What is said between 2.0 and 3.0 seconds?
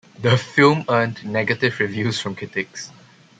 from critics.